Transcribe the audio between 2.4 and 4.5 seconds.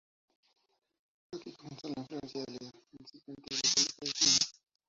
de la incipiente República de Siena.